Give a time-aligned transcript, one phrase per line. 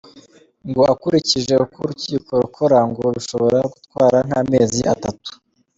[0.69, 5.29] Ngo akurikije uko urukiko rukora ngo bishobora gutwara nk’amezi atatu.